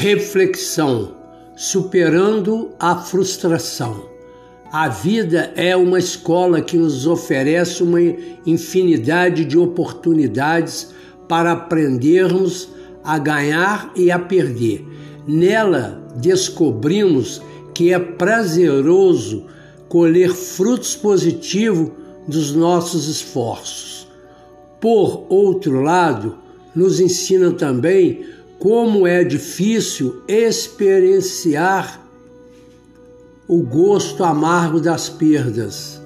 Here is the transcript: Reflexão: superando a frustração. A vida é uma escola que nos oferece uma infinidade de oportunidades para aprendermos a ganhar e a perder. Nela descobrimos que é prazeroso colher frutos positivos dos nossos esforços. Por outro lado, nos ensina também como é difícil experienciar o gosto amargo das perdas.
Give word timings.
Reflexão: 0.00 1.12
superando 1.54 2.70
a 2.80 2.96
frustração. 2.96 4.06
A 4.72 4.88
vida 4.88 5.52
é 5.54 5.76
uma 5.76 5.98
escola 5.98 6.62
que 6.62 6.78
nos 6.78 7.06
oferece 7.06 7.82
uma 7.82 8.00
infinidade 8.46 9.44
de 9.44 9.58
oportunidades 9.58 10.94
para 11.28 11.52
aprendermos 11.52 12.70
a 13.04 13.18
ganhar 13.18 13.92
e 13.94 14.10
a 14.10 14.18
perder. 14.18 14.86
Nela 15.28 16.02
descobrimos 16.16 17.42
que 17.74 17.92
é 17.92 17.98
prazeroso 17.98 19.44
colher 19.86 20.30
frutos 20.30 20.96
positivos 20.96 21.90
dos 22.26 22.54
nossos 22.54 23.06
esforços. 23.06 24.08
Por 24.80 25.26
outro 25.28 25.82
lado, 25.82 26.38
nos 26.74 27.00
ensina 27.00 27.50
também 27.50 28.39
como 28.60 29.06
é 29.06 29.24
difícil 29.24 30.22
experienciar 30.28 31.98
o 33.48 33.62
gosto 33.62 34.22
amargo 34.22 34.78
das 34.78 35.08
perdas. 35.08 35.98